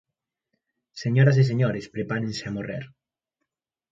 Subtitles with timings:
[1.03, 2.83] Señoras e señores, prepárense a morrer.